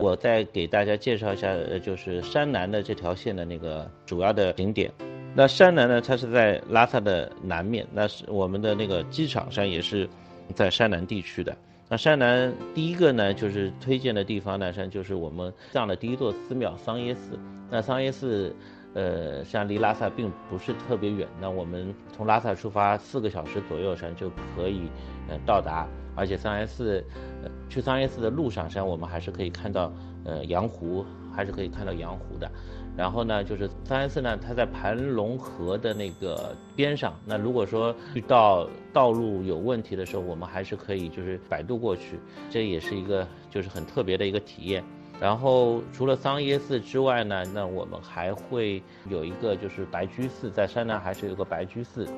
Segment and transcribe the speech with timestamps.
[0.00, 4.90] 我再给大家介绍一下，呃，就是山南的这条线的那个主要的景点。
[5.34, 10.08] 那山南呢，它是在拉萨的南面，那是我们的那个机场山也是
[10.54, 11.54] 在山南地区的。
[11.88, 17.38] 那山南第一个呢，就是推荐的地方呢，山就是我们上的第一座寺庙桑耶寺。
[17.70, 18.54] 那桑耶寺，
[18.94, 24.88] 呃，像离拉萨并不是特别远，那我们从拉萨出发四个小时左右上就可以，
[25.28, 25.86] 呃，到达。
[26.16, 27.02] 而且桑耶寺，
[27.42, 29.92] 呃，去桑耶寺的路上，实际上我们还是可以看到，
[30.24, 32.50] 呃，羊湖，还是可以看到羊湖的。
[32.96, 37.14] 然后呢，就是桑耶寺呢，它在盘龙河的那个边上。
[37.24, 42.18] 那如果说遇到道路有问题的时候，我们还是可以就是摆渡过去，
[42.50, 44.84] 这也是一个就是很特别的一个体验。
[45.20, 52.08] 然后除了桑耶寺之外呢，那我们还会有一个就是白居寺，在山南还是有个白居寺。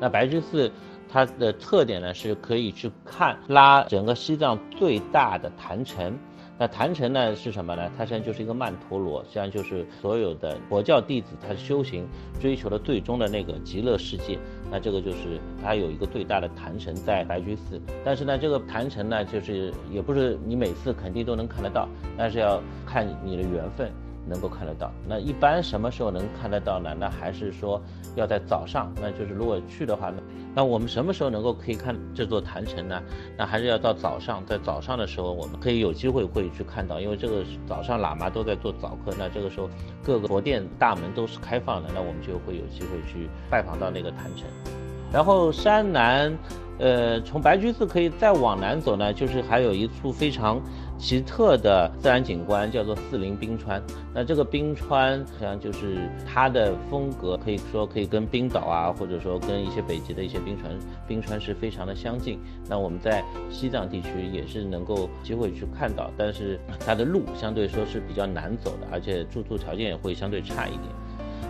[0.00, 0.72] 那白居寺。
[1.08, 6.18] 它的特点呢，是可以去看拉整个西藏最大的坛城。
[6.58, 7.90] 那坛城呢是什么呢？
[7.96, 12.06] 它实际上就是一个曼陀罗，实际上就是所有的佛教弟子他修行
[12.40, 14.38] 追求的最终的那个极乐世界。
[14.70, 17.80] 那这个就是它有一个最大的坛城在白居寺。
[18.04, 23.90] 但是呢，这个坛城呢，就是也不是你每次肯定都能看得到，但是要看你的缘分。
[24.28, 26.92] 能够看得到，那一般什么时候能看得到呢？
[26.98, 27.80] 那还是说
[28.16, 30.20] 要在早上，那就是如果去的话呢，
[30.56, 32.98] 那我们什么时候能够可以看这座坛城呢？
[33.36, 39.68] 那还是要到早上，在早上的时候我们可以有机会会去看到，因为这个早上喇嘛都在做早课，那这个时候
[40.02, 44.46] 各个佛殿大门都是开放的，那我们就会有机会去拜访到那个坛城。
[45.12, 46.34] 然后山南，
[46.78, 50.58] 呃，从白居寺可以再往南走呢，就是还有一处非常。
[50.98, 53.82] 奇特的自然景观叫做四林冰川，
[54.14, 60.72] 那这个冰川实际上就是它的风格，可以说可以跟冰岛啊，或者说跟一些北极的一些冰川
[61.06, 62.40] 冰川是非常的相近。
[62.68, 70.82] 那我们在西藏地区也是能够机会去看到，但是它的路相对说是比较难走的，而且住宿条件也会相对差一点。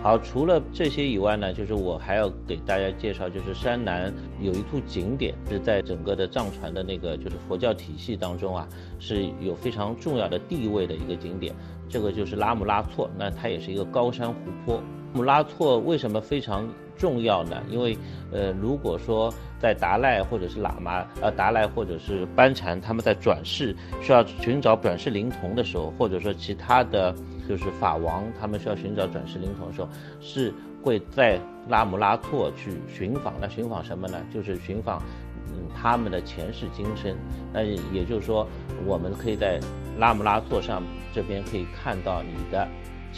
[0.03, 8.69] 好，除了这些以外呢，就是我还要给大家介绍，就是山南有一处景点是在整个的藏传的那个就是佛教体系当中啊，
[9.01, 11.53] 是有非常重要的地位的一个景点，
[11.89, 14.35] 这个就是拉姆拉措，那它也是一个高山湖
[14.65, 14.77] 泊。
[14.77, 17.61] 拉姆拉措为什么非常重要呢？
[17.69, 17.99] 因为，
[18.31, 27.13] 呃，如果说在达赖或者是喇嘛，呃，达赖或者是班禅他们在转世需要寻找转世灵童的时候，或者说其他的。
[27.49, 29.89] 就是法王他们需要寻找转世灵童的时候，
[30.21, 30.53] 是
[30.83, 33.35] 会在拉姆拉措去寻访。
[33.41, 34.19] 那寻访什么呢？
[34.33, 35.03] 就是寻访，
[35.49, 37.17] 嗯，他们的前世今生。
[37.53, 38.47] 那也就是说，
[38.85, 39.61] 我们可以在
[39.99, 42.67] 拉姆拉措上这边可以看到你的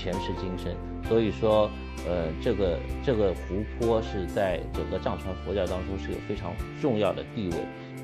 [0.01, 0.73] 前世今生。
[1.09, 1.71] 所以说，
[2.07, 7.57] 呃，这个这个湖泊是在整个藏传佛教当中是有非常重要的地位。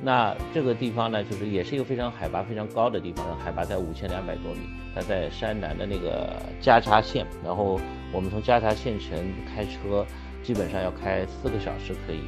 [0.02, 4.60] 那这个地方呢，就是也是一个非常海拔非常高的地方，海拔在五千两百多米。
[4.94, 7.80] 它在山南的那个加查县，然后
[8.12, 9.18] 我们从加查县城
[9.48, 10.06] 开车，
[10.42, 12.20] 基本上要开四个小时，可以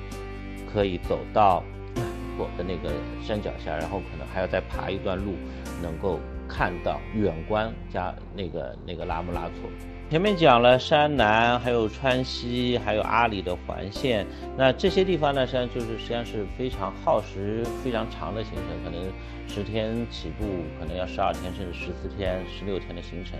[0.72, 1.62] 可以走到
[2.58, 5.34] 的那个山脚下，然后可能还要再爬一段路，
[5.82, 9.70] 能够看到远观加那个那个拉木拉措。
[10.08, 14.25] 前面讲了山南，还有川西，还有阿里的环线。
[14.56, 19.02] 那这些地方呢，实际上就是实际上是非常耗时、非常长的行程，可能
[19.48, 20.44] 十天起步，
[20.78, 23.36] 可能要十二天甚至十四天、十六天的行程。